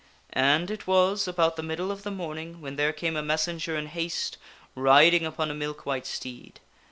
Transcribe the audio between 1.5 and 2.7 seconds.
the middle of the morning